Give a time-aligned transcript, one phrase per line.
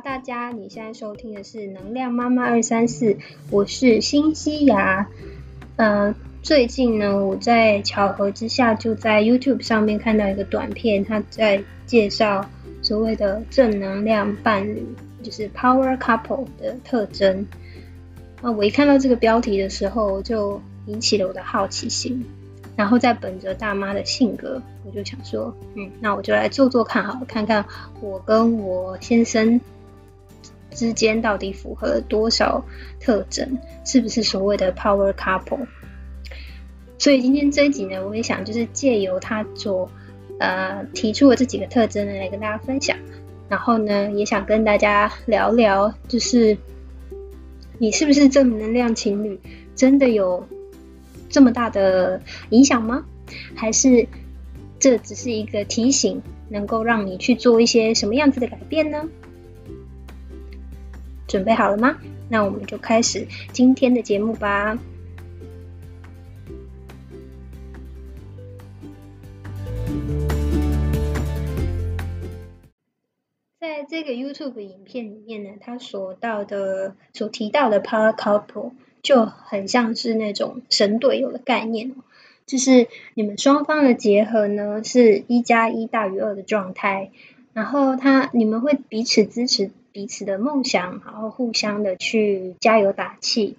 [0.00, 3.16] 大家，你现在收听的是能量妈妈二三四，
[3.50, 5.08] 我是新西亚。
[5.76, 6.12] 呃，
[6.42, 12.44] 最近呢，我在巧合之下就在 YouTube 上面看到一个短片，他在介绍
[12.82, 14.84] 所谓的正能量伴侣，
[15.22, 17.46] 就是 Power Couple 的特征。
[18.42, 22.24] 啊，我一看到这个标题的时候，就引起了我的好奇心。
[22.76, 27.64] 然后在本着大妈的性格，我就想说，嗯，那我就来做做看，好，看看
[28.00, 29.60] 我跟我先生
[30.74, 32.64] 之间到底符合多少
[33.00, 35.66] 特征，是不是所谓的 power couple。
[36.98, 39.90] 所以今天这一集呢，我也想就是借由他所
[40.38, 42.96] 呃提出的这几个特征呢，来跟大家分享。
[43.48, 46.56] 然后呢，也想跟大家聊聊，就是
[47.78, 49.40] 你是不是正能量情侣，
[49.74, 50.46] 真的有？
[51.30, 53.04] 这么大的影响吗？
[53.56, 54.06] 还是
[54.78, 59.02] 这只是一个提醒，能够让你去做一些什么样子的改变呢？
[61.34, 61.98] 准备好了吗？
[62.28, 64.78] 那我们就开始今天的节目吧。
[73.58, 78.70] 在这个 YouTube 影片里面呢，他所到的、所提到的 Power Couple。
[79.02, 81.94] 就很像是那种神队友的概念，
[82.46, 87.10] 就是你们双方的结合呢是一加一大于二的状态，
[87.52, 93.56] 然后他你们会彼此支持彼此的梦想，然后互相的去加油打气，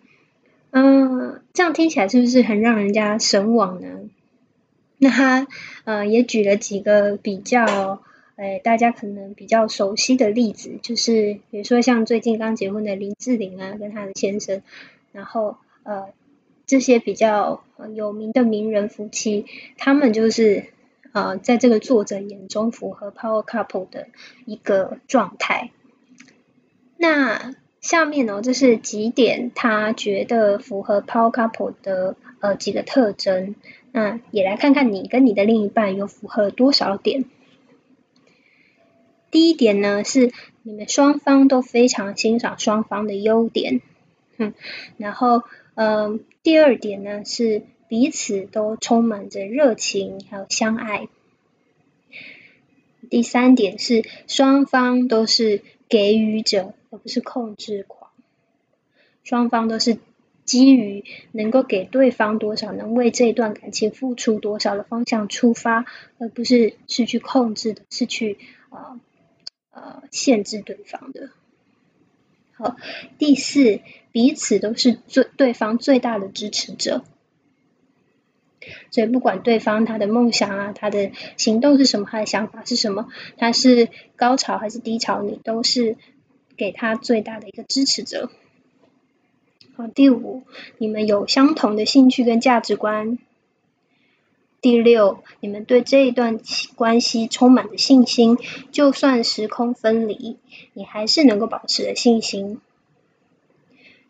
[0.71, 3.87] 嗯，这样听起来是不是很让人家神往呢？
[4.97, 5.47] 那他
[5.85, 8.01] 呃也举了几个比较，
[8.35, 14.61] 呃，大家可能比较熟悉的例子，就是比如说像最近刚结婚的林志玲啊，跟她的先生。
[15.13, 16.09] 然后呃，
[16.65, 19.45] 这些比较有名的名人夫妻，
[19.77, 20.65] 他们就是
[21.13, 24.09] 呃，在这个作者眼中符合 power couple 的
[24.43, 25.71] 一个状态。
[26.97, 33.55] 那下面呢，这是几点他觉得符合 power couple 的呃几个特征。
[33.91, 37.25] 那也来看看你跟你的另一半有符合多少点。
[39.31, 40.31] 第一点呢，是
[40.63, 43.81] 你们双方都非常欣赏双方的优点。
[44.37, 44.53] 嗯，
[44.97, 45.43] 然后，
[45.75, 51.07] 嗯，第二点呢是彼此都充满着热情，还有相爱。
[53.09, 58.11] 第三点是双方都是给予者，而不是控制狂。
[59.23, 59.97] 双方都是
[60.43, 65.85] 基于能够给对方多少，能为这段感情付出多少的方向出发，
[66.19, 68.37] 而不是是去控制的，是去
[68.69, 68.99] 呃
[69.71, 71.31] 呃限制对方的。
[72.53, 72.77] 好，
[73.17, 73.81] 第四，
[74.11, 77.03] 彼此都是最对方最大的支持者，
[78.91, 85.97] 所以不管对方他的梦想啊，他的行动是什么，他的想法是什么，他是高潮还是低潮，你都是
[86.57, 88.29] 给他最大的一个支持者。
[89.75, 90.43] 好，第五，
[90.77, 93.17] 你们有相同的兴趣跟价值观。
[94.61, 96.39] 第六，你们对这一段
[96.75, 98.37] 关系充满着信心，
[98.71, 100.37] 就算时空分离，
[100.73, 102.59] 你还是能够保持着信心。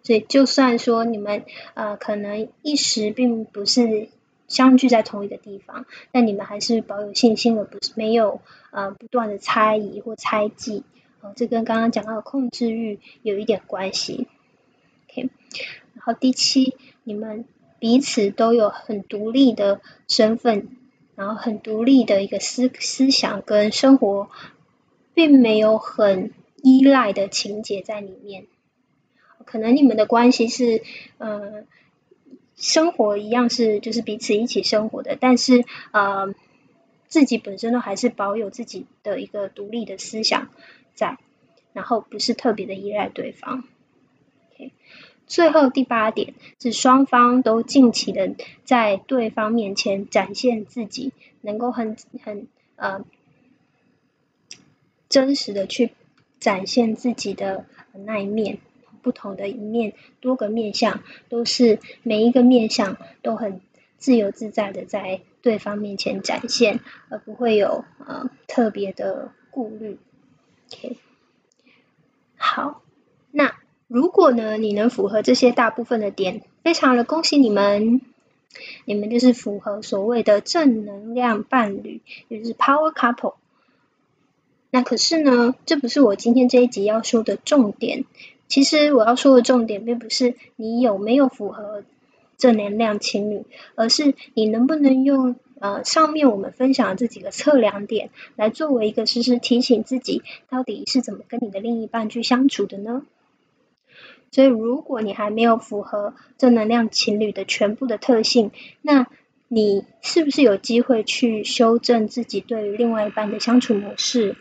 [0.02, 1.44] 所以，就算说你们
[1.74, 4.08] 呃可能一时并不是
[4.48, 8.42] 相聚在同一个地方，但你们还是保有信心，而不是没有
[8.72, 10.84] 呃不断的猜疑或猜忌。
[11.22, 14.28] 哦，这跟刚刚讲到的控制欲有一点关系。
[15.10, 15.30] OK，
[15.94, 17.46] 然后第七，你们。
[17.78, 20.70] 彼此都有很独立的身份，
[21.16, 24.30] 然后很独立的一个思思想跟生活，
[25.14, 26.32] 并没有很
[26.64, 28.48] 依赖的情节在里面。
[29.44, 30.82] 可能你们的关系是，
[31.20, 31.66] 呃，
[32.56, 36.34] 生活一样是就是彼此一起生活的，但是呃，
[37.08, 40.50] 自己本身都还是保有自己的一个独立的思想
[40.94, 41.18] 在，
[41.74, 43.64] 然后不是特别的依赖对方。
[45.28, 53.04] 最后第八点是双方都尽情的在对方面前展现自己，能够很很呃
[55.10, 55.92] 真实的去
[56.40, 58.60] 展现自己的那一面，
[59.06, 63.62] 不同的一面，多个面相都是每一个面相都很
[64.00, 66.80] 自由自在的在对方面前展现，
[67.10, 70.00] 而不会有呃特别的顾虑。
[70.72, 70.98] OK，
[72.36, 72.82] 好，
[73.30, 73.56] 那。
[73.88, 78.02] 如果呢，你能符合这些大部分的点，非常的恭喜你们，
[78.84, 83.36] 你们就是符合所谓的正能量伴侣，也就是 Power Couple。
[84.72, 88.06] 那可是呢，这不是我今天这一集要说的重点。
[88.48, 91.84] 其实我要说的重点，并不是你有没有符合
[92.38, 93.44] 正能量情侣，
[93.76, 103.04] 而是你能不能用呃上面我们分享的这几个测量点，来作为一个时时提醒自己，到底是怎么跟你的另一半去相处的呢？
[104.32, 108.52] 所以，如果你还没有符合正能量情侣的全部的特性，
[108.82, 109.08] 那
[109.48, 114.36] 你是不是有机会去修正自己对于另外一半的相处模式？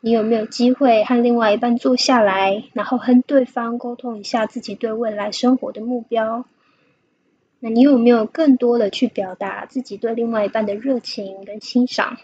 [0.00, 6.46] 你有没有机会和另外一半坐下来，然后和对方沟通一下自己对未来生活的目标？
[7.58, 12.18] 那你有没有更多的去表达自己对另外一半的热情跟欣赏？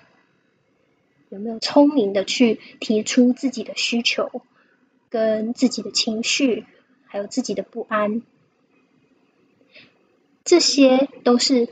[1.31, 4.43] 有没有聪明的去提出自己的需求？
[5.09, 6.65] 跟自己的情绪，
[7.05, 8.23] 还有自己的不安，
[10.43, 11.69] 这些都是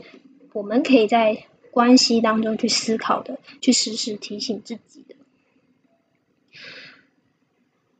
[0.53, 5.14] 我们可以在关系当中去思考的，去时时提醒自己的。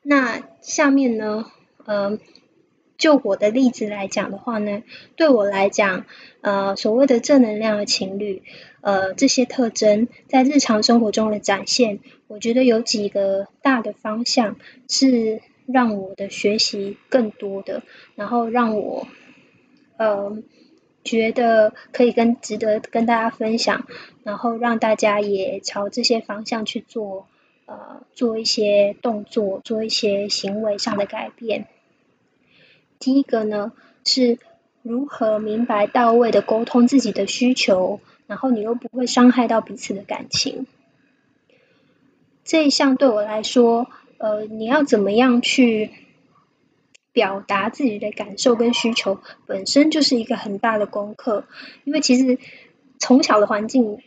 [0.03, 1.47] 那下面呢，
[1.85, 2.19] 呃，
[2.97, 4.83] 就我的例子来讲的话呢，
[5.17, 6.07] 对我来讲，
[6.41, 8.43] 呃，所谓的正能量的情侣，
[8.81, 12.01] 呃，这些特征在日常生活中的展现。
[12.29, 14.57] 我觉得有几个大的方向
[14.89, 17.83] 是让我的学习更多的，
[18.15, 19.07] 然后让我
[19.97, 20.39] 呃
[21.03, 23.87] 觉得可以跟值得跟大家分享，
[24.23, 27.27] 然后让大家也朝这些方向去做
[27.71, 31.69] 呃做一些动作，做一些行为上的改变。
[32.99, 33.73] 第一个呢
[34.05, 34.39] 是
[34.83, 40.67] 如何明白到位的沟通自己的需求，然后你又不会伤害到彼此的感情。
[42.45, 43.87] 这一项对我来说，
[44.19, 45.91] 呃，你要怎么样去
[47.13, 51.45] 表达自己的感受跟需求，本身就是一个很大的功课。
[51.85, 52.39] 因为其实
[52.99, 54.01] 从小的环境，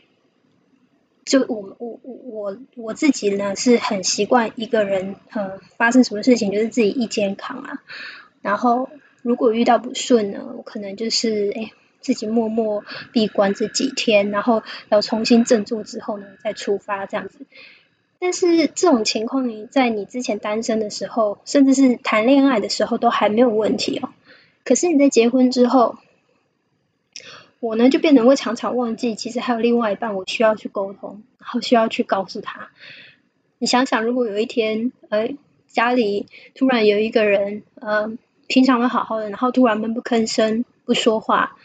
[1.25, 7.81] 就我我我我自己呢是很习惯一个人，呃，发生什么事情就是自己一肩扛啊。
[8.41, 8.89] 然后
[9.21, 11.71] 如果遇到不顺呢，我可能就是哎
[12.01, 17.45] 自己默默闭关这几天，然后要重新振作之后呢再出发这样子。
[18.19, 24.09] 但是这种情况，你在你之前单身的时候，甚至是谈恋爱的时候，都还没有问题哦。
[24.63, 25.97] 可是你在结婚之后，
[27.63, 32.67] 我呢就变成会常常忘记，其实还有另外一半，我需要去沟通，然后需要去告诉他。
[33.57, 35.35] 你想想，如果有一天，哎，
[35.67, 38.17] 家里突然有一个人，嗯，
[38.47, 41.55] 平常都好好的，然后突然闷不吭声，不说话，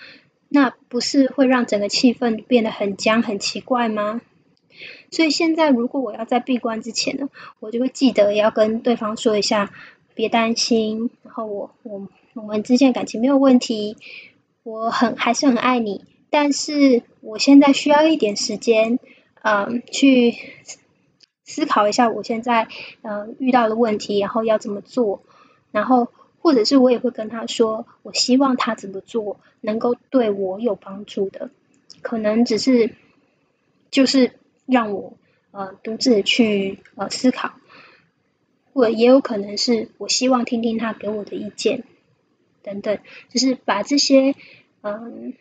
[0.49, 4.21] 那不是会让整个气氛变得很僵、很奇怪吗？
[5.11, 7.29] 所以现在，如果我要在闭关之前呢，
[7.59, 9.73] 我就会记得要跟对方说一下，
[10.15, 13.97] 别担心，然后我我我们之间感情没有问题，
[14.69, 18.99] 我很还是很爱你，但是我现在需要一点时间，
[19.43, 20.35] 嗯，去
[21.45, 22.69] 思考一下我现在
[23.03, 25.23] 嗯遇到的问题，然后要怎么做，
[25.73, 26.09] 然后
[26.41, 31.51] 或者是我也会跟他说，我希望他怎么做能够对我有帮助的，
[32.03, 32.95] 可能只是
[33.91, 34.33] 就是。
[34.71, 35.15] 让我
[35.51, 37.53] 呃独自去呃思考，
[38.75, 41.85] 或也有可能是我希望听听他给我的意见
[42.63, 44.35] 等等，就是把这些
[44.83, 45.35] 嗯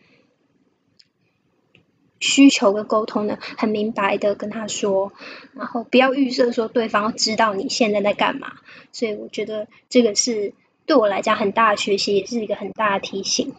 [2.20, 5.12] 需求跟沟通呢很明白的跟他说，
[5.54, 8.54] 然后不要预设说对方知道你现在在干嘛，
[8.92, 10.52] 所以我觉得这个是
[10.86, 13.54] 对我来讲很大的学习，也是一个很大的提醒。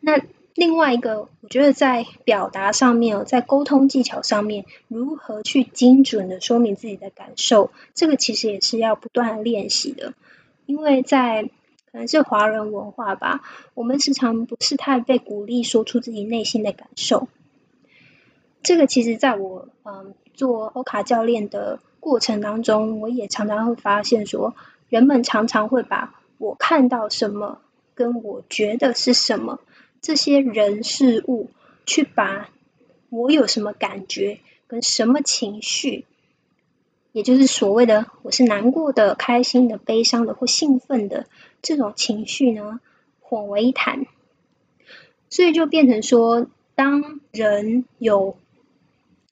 [0.00, 0.20] 那。
[0.56, 10.12] 另外一个，我觉得在表达上面，在沟通技巧上面，如何去精准的说明自己的感受，这个其实也是要不断练习的。
[10.70, 11.50] 因为在
[11.90, 13.42] 可能是华人文化吧，
[13.74, 17.26] 我们时常不是太被鼓励说出自己内心的感受。
[18.62, 24.54] 这个其实在我嗯做欧卡教练的过程当中，我也常常会发现说，
[24.88, 27.60] 人们常常会把我看到什么
[27.96, 29.58] 跟我觉得是什么。
[30.00, 31.50] 这些人事物，
[31.84, 32.48] 去把
[33.08, 36.04] 我有什么感觉跟什么情绪，
[37.12, 41.26] 也就是所谓的我是难过的、开心的、悲伤的或兴奋的
[41.60, 42.80] 这种情绪呢，
[43.20, 44.06] 混为一谈，
[45.28, 48.36] 所以就变成说，当人有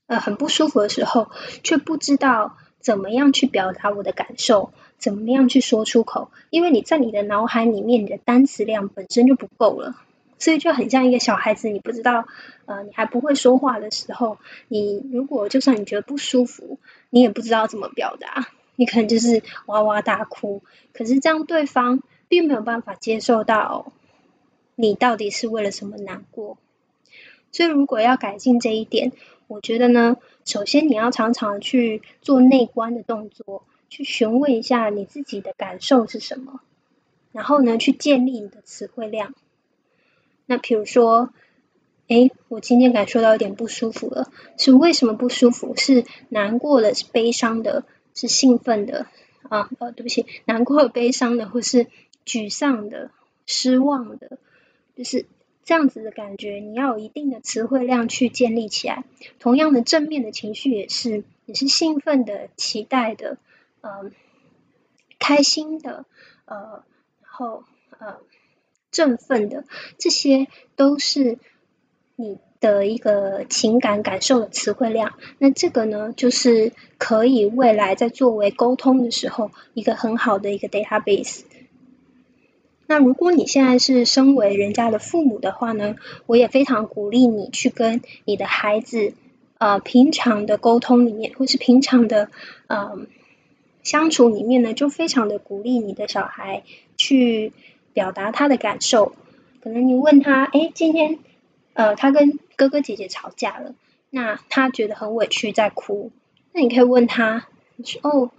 [0.06, 1.30] 呃很不舒服的时候，
[1.62, 9.94] 却不知道怎么样去表达我的感受，怎么样去说出口，因为你在你的脑海里面，你的单词量本身就不够了。
[10.38, 12.26] 所以就很像一个小孩子，你不知道，
[12.66, 16.78] 呃，你还不会说话的时候，你如果就算你觉得不舒服，
[17.10, 20.62] 你也不知道怎么表达，你可能就是哇哇大哭。
[20.92, 23.92] 可是这样对方并没有办法接受到
[24.76, 26.56] 你到底是为了什么难过。
[27.50, 29.12] 所以如果要改进这一点，
[29.46, 36.60] 我觉得呢，首先你要常常去做内观的动作，去询问一下你自己的感受是什么，
[37.32, 39.34] 然后呢，去建立你的词汇量。
[40.50, 41.28] 那比如说，
[42.08, 45.76] 哎，我今天感受到有点不舒服了，是为什么不舒服？
[45.76, 49.06] 是难过的，是悲伤的，是兴奋的
[49.42, 49.68] 啊？
[49.78, 51.86] 呃，对不起，难过、悲伤的，或是
[52.24, 53.10] 沮丧的、
[53.44, 54.38] 失望的，
[54.96, 55.26] 就是
[55.64, 56.54] 这样子的感觉。
[56.54, 59.04] 你要有一定的词汇量去建立起来。
[59.38, 63.36] 同样的，正面的情绪也是，也是兴奋的、期待的、
[63.82, 64.10] 呃，
[65.18, 66.06] 开心的，
[66.46, 66.82] 呃，
[67.20, 67.64] 然后
[67.98, 68.16] 呃。
[68.90, 69.64] 振奋的，
[69.98, 71.38] 这些都是
[72.16, 75.14] 你的一个情感感受的词汇量。
[75.38, 81.42] 那这个呢，就是可以未来在作为沟通的时候一个很好的一个 database。
[82.86, 89.12] 那如果你现在是身为人家的父母的话呢，我也非常鼓励你去跟你的孩子
[89.58, 92.30] 呃平常的沟通里面，或是平常的
[92.66, 92.98] 呃
[93.82, 96.64] 相处里面呢，就非常的鼓励你的小孩
[96.96, 97.52] 去。
[97.98, 99.16] 表达他的感受，
[99.60, 101.18] 可能你问他，哎，今天
[101.72, 103.74] 呃，他跟哥哥姐姐吵架了，
[104.08, 106.12] 那他觉得很委屈，在哭。
[106.52, 107.48] 那你可以问他，
[108.02, 108.30] 哦，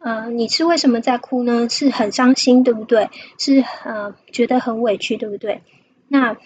[0.00, 1.68] 呃，你是为什么在哭呢？
[1.68, 3.10] 是很伤心，对不对？
[3.38, 5.60] 是呃，觉得很委屈，对不对？
[6.08, 6.36] 那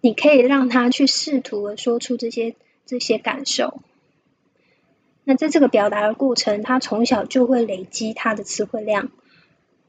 [0.00, 2.54] 你可以让他去试图的说出这些
[2.86, 3.80] 这些感受。
[5.24, 9.10] 那在这个表达的过程，他从小就会累积他的词汇量。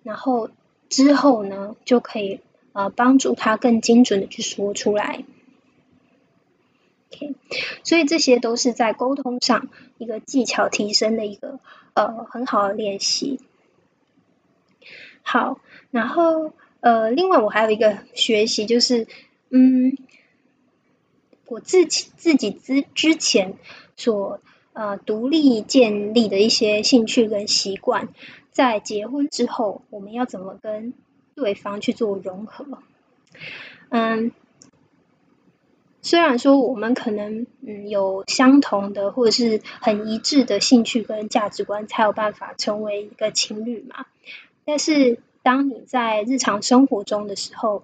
[0.04, 0.50] 然后
[0.88, 2.40] 之后呢，就可以
[2.74, 5.24] 呃帮助他更精准的去说出来。
[7.12, 7.36] OK，
[7.84, 11.60] 所以这些都是在沟通上一个技巧提升的一个
[11.94, 13.40] 呃很好的练习。
[15.22, 15.60] 好，
[15.92, 19.08] 然后呃另外我还有一个学习就是
[19.50, 19.98] 嗯
[21.46, 23.56] 我自己自己之之前
[23.96, 24.40] 所
[24.74, 28.10] 呃独立建立的一些兴趣跟习惯。
[28.52, 30.94] 在结婚之后，我们要怎么跟
[31.36, 32.66] 对方去做融合？
[33.90, 34.32] 嗯，
[36.02, 44.06] 虽然说我们可能嗯有相同的或者是很一致的兴趣跟价值观，才有办法成为一个情侣嘛。
[44.66, 47.84] 但是当你在日常生活中的时候，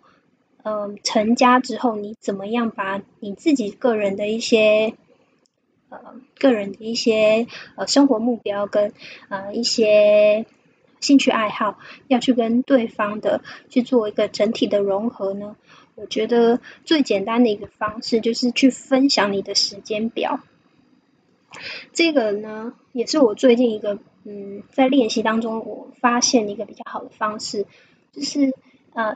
[0.63, 4.93] 嗯，成家之后，你怎么样把你自己个人的一些
[5.89, 5.99] 呃
[6.37, 8.93] 个人的一些呃生活目标跟
[9.29, 10.45] 呃一些
[11.05, 15.55] 兴趣爱好要去跟对方的去做一个整体的融合呢？
[15.93, 20.39] 我觉得最简单的一个方式就是去分享你的时间表。
[21.93, 27.65] 这个呢，也是我最近一个嗯在练习当中我发现一个比较好的方式，
[28.11, 28.53] 就是
[28.93, 29.15] 呃，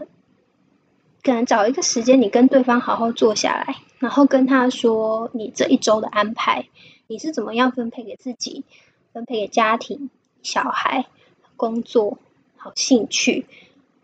[1.24, 6.70] 可能找一个时间，你跟对方好好坐下来，然后跟他说你这一周的安排，
[7.08, 8.64] 你是怎么样分配给自己，
[9.12, 10.10] 分配给家庭、
[10.44, 11.08] 小孩。
[11.60, 12.18] 工作
[12.56, 13.46] 好兴趣，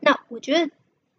[0.02, 0.70] 那我觉得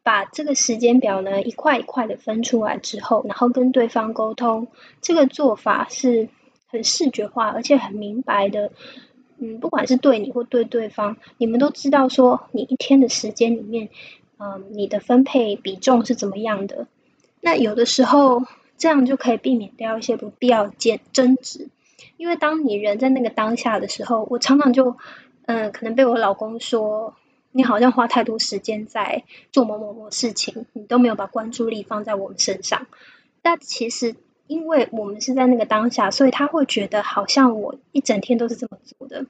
[0.03, 4.69] 把这个时间表呢一块一块的分出来之后，然后跟对方沟通，
[5.01, 6.29] 这个做法是
[6.67, 8.71] 很视觉化而且很明白的。
[9.39, 13.89] 嗯，不管是对你或对对方，你们都知道说你一天的时间里面，
[14.39, 16.87] 嗯，你的分配比重是怎么样的。
[17.41, 18.43] 那有的时候
[18.77, 21.69] 这样就可以避免掉一些不必要争争执，
[22.19, 24.97] 因为当你人在那个当下的时候，我常常就。
[25.47, 27.15] 嗯，可能被我老公说，
[27.53, 32.87] 你好像花太多时间在做某某某事情，你都没有把关注力放在我们身上。
[33.43, 34.17] 但其实，
[34.49, 39.27] 因为我们是在那个当下，所以他会觉得好像我一整天都是这么做的。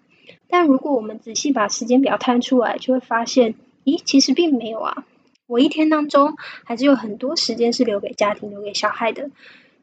[0.48, 3.54] 但如果我们仔细把时间表摊出来，就会发现，
[3.84, 5.04] 咦，其实并没有啊。
[5.46, 9.30] 我一天当中还是有很多时间是留给家庭、留给小孩的。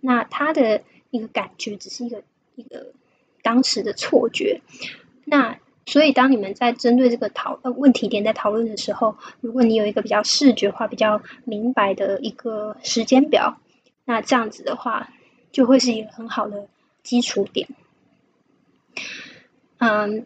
[0.01, 2.23] 那他的一个感觉只是一个
[2.55, 2.87] 一个
[3.43, 4.61] 当时的错觉。
[5.25, 13.57] 那所以，当你们在针对这个讨论问题点在讨论的时候，如果你有一个比较视觉化、比较明白的一个时间表，
[14.05, 15.09] 那这样子的话，
[15.51, 16.67] 就会是一个很好的
[17.03, 17.67] 基础点。
[19.77, 20.25] 嗯，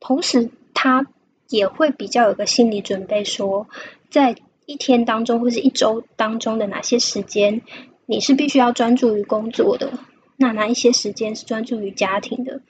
[0.00, 1.06] 同时他
[1.48, 3.68] 也会比较有个心理准备，说
[4.10, 4.34] 在
[4.66, 7.62] 一天当中或是一周当中的哪些时间，
[8.04, 9.92] 你是必须要专注于工作的，
[10.36, 12.60] 那哪一些时间是专注于家庭的？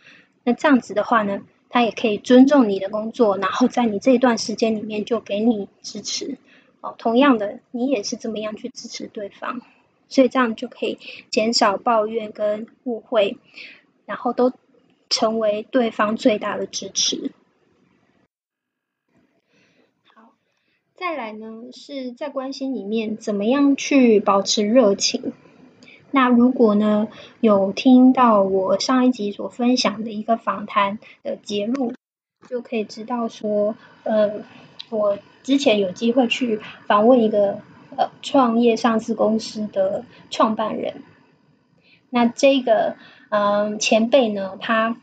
[0.44, 1.40] 那这样子的话呢？
[1.70, 6.38] 他也可以尊重你的工作，然后在你这一段时间里面就给你支持。
[6.80, 9.60] 哦，同样的，你也是这么样去支持对方，
[10.08, 10.98] 所以这样就可以
[11.28, 13.36] 减少抱怨跟误会，
[14.06, 14.52] 然后都
[15.10, 17.32] 成为对方最大的支持。
[20.14, 20.34] 好，
[20.94, 25.32] 再来呢，是在关系里面怎么样去保持热情。
[26.10, 27.08] 那如果呢，
[27.40, 31.92] 有听到我上一集所分享的一个访谈的节录，
[32.48, 33.74] 就可以知道说，
[34.04, 34.42] 呃，
[34.90, 37.60] 我之前有机会去访问一个
[37.96, 41.02] 呃创业上市公司的创办人。
[42.10, 42.96] 那这个
[43.28, 44.96] 嗯前辈呢，她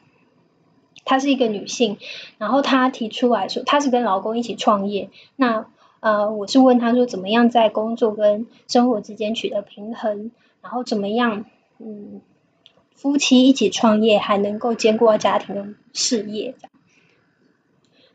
[1.03, 1.97] 她是一个女性，
[2.39, 5.11] 然后她提出来说，她是跟老公一起创业。
[5.35, 5.67] 那
[5.99, 10.31] 呃，我是问她说，怎么样在工作跟生活之间取得平衡，
[10.65, 11.45] 然后怎么样
[11.77, 12.21] 嗯
[12.95, 16.55] 夫妻一起创业还能够兼顾到家庭的事业。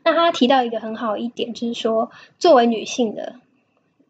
[0.03, 3.35] 那他提到一个很好一点，就是说，作为女性的，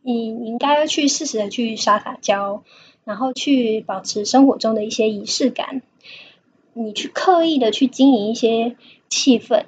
[0.01, 2.63] 你你应该要去适时的去撒撒娇。
[3.03, 5.81] 然后去保持生活中的一些仪式感，
[6.73, 8.75] 你去刻意的去经营一些
[9.09, 9.65] 气氛，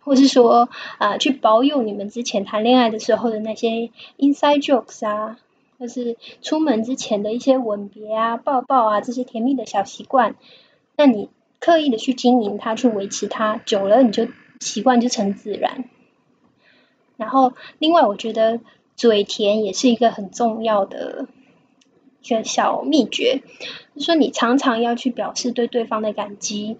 [0.00, 5.38] 或是说啊，去保有你们之前谈恋爱的时候的那些 inside jokes 啊，
[5.82, 10.36] 或是出门之前的一些吻别啊、抱抱啊这些甜蜜的小习惯，
[10.96, 14.28] 那你刻意的去经营它，去维持它，久了你就
[14.60, 15.90] 习惯就成自然。
[17.16, 18.60] 然后另外，我觉得
[18.94, 21.26] 嘴甜也是一个很重要的。
[22.24, 23.42] 一个小秘诀，
[23.96, 26.76] 就说你常常要去表示对对方的感激，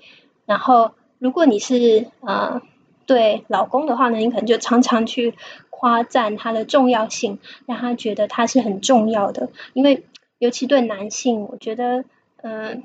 [0.47, 2.63] 然后如果你是呃
[3.07, 5.35] 对老公的话呢，你可能就常常去
[5.71, 9.51] 夸赞他的重要性，让他觉得他是很重要的。
[9.73, 10.05] 因为
[10.39, 12.05] 尤其对男性，我觉得
[12.43, 12.83] 嗯。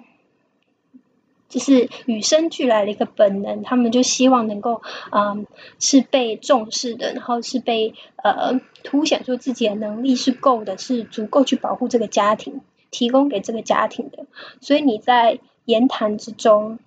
[1.50, 4.82] 就是与生俱来的一个本能，他们就希望能够，
[5.14, 5.48] 嗯，
[5.80, 12.60] 是被重视的，然后是被呃凸显出自己的能力是够的，是足够去保护这个家庭，
[12.92, 14.26] 提供给这个家庭的。
[14.60, 16.80] 所以你在言谈之中，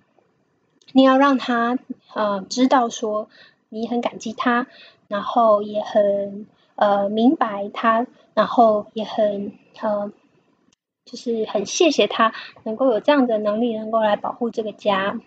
[0.93, 1.77] 你要让他
[2.13, 3.29] 呃知道说
[3.69, 4.67] 你很感激他，
[5.07, 10.11] 然后也很呃明白他，然后也很呃。
[11.03, 12.31] 就是很谢谢他
[12.63, 15.19] 能够有这样的能力，能够来保护这个家。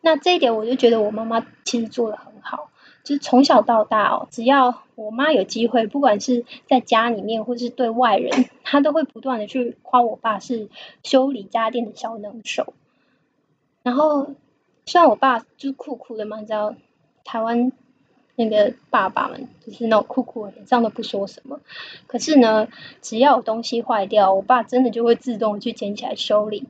[0.00, 2.68] 那这一点，我就觉得我妈妈其实做的很好。
[3.04, 10.68] 就是从小到大哦，只要我妈有机会，不管是在家里面或是对外人，她都会不断的去夸我爸是
[11.04, 12.74] 修理家电的小能手。
[13.86, 14.34] 然后，
[14.84, 16.74] 虽然我爸就酷酷的嘛，你知道
[17.24, 17.70] 台湾。
[18.38, 21.58] 那个爸爸们就是那种酷酷的，脸上都不说什么。
[22.06, 22.68] 可是呢，
[23.00, 26.66] 只要有东西坏掉，我爸真的就会自动去捡起来修理。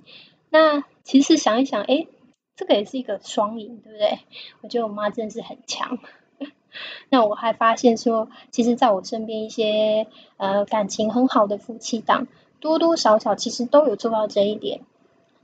[0.48, 2.06] 那其实想一想，哎，
[2.54, 4.20] 这个也是一个双赢，对不对？
[4.60, 5.98] 我觉得我妈真的是很强。
[7.10, 12.28] 那我还发现说，其实在我身边一些呃感情很好的夫妻档，
[12.60, 14.82] 多多少少其实都有做到这一点。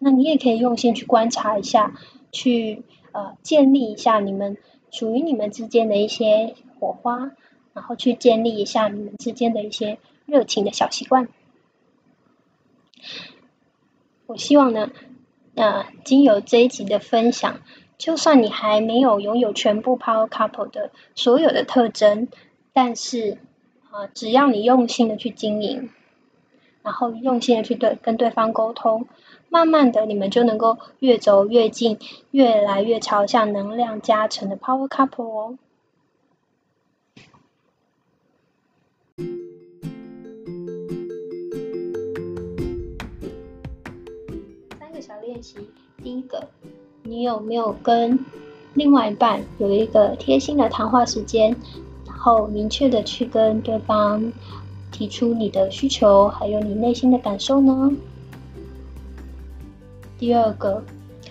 [0.02, 1.94] 那你也可以用心去观察一下，
[2.32, 4.58] 去呃建立一下你们。
[4.94, 7.30] 属于你们之间的一些火花，
[7.72, 11.28] 然后去建立一下你们之间的一些热情的小习惯。
[14.26, 14.90] 我希望呢，
[15.54, 17.60] 呃，经由这一集的分享，
[17.96, 22.28] 就算你还没有拥有全部 Power Couple 的所有的特征，
[22.74, 23.38] 但是
[23.90, 25.88] 啊，只要你用心的去经营，
[26.82, 29.08] 然后用心的去对跟对方沟通。
[29.52, 31.98] 慢慢的，你们就能够越走越近，
[32.30, 35.58] 越来越朝向能量加成的 Power Couple 哦。
[44.80, 45.58] 三个小练习，
[46.02, 46.48] 第一个，
[47.02, 48.18] 你有没有跟
[48.72, 51.54] 另外一半有一个贴心的谈话时间，
[52.06, 54.32] 然后明确的去跟对方
[54.90, 57.92] 提出你的需求，还有你内心的感受呢？
[60.22, 60.80] 第二个，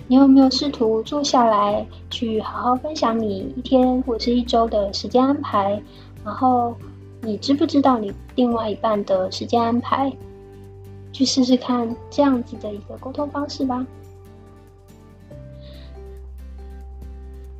[0.05, 5.81] 你有没有试图坐下来去好好分享你一天或是一周的时间安排？
[6.25, 6.75] 然后
[7.21, 10.11] 你知不知道你另外一半的时间安排？
[11.13, 13.87] 去试试看这样子的一个沟通方式吧。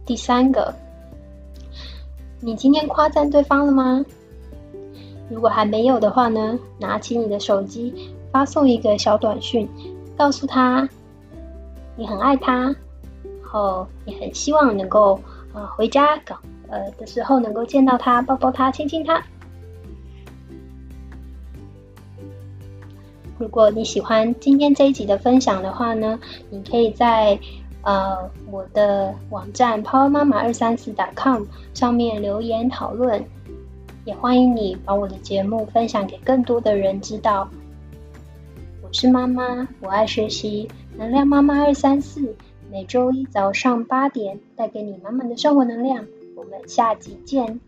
[0.05, 0.75] 第三个，
[2.41, 4.05] 你今天夸赞对方了吗？
[5.29, 9.65] 如果还没有的话呢，拿起你的手机，发送一个小短讯，
[10.17, 10.89] 告诉他。
[12.01, 12.75] 你很爱他，然
[13.43, 15.21] 后也很希望能够
[15.53, 16.35] 呃回家搞
[16.67, 19.23] 呃的时候能够见到他，抱抱他，亲亲他。
[23.37, 27.37] 如果你喜欢今天这一集的分享的话呢，你可以在
[27.83, 28.17] 呃
[28.49, 31.43] 我的网站 power 妈妈二三四 .com
[31.75, 33.23] 上面留言讨论，
[34.05, 37.47] 也欢迎你把我的节目分享给更多的人知道。
[38.81, 40.67] 我是妈妈，我爱学习。
[40.97, 42.36] 能量妈妈二三四，
[42.69, 46.06] 每周一早上八点带给你满满的生活能量。
[46.36, 47.60] 我们下集见。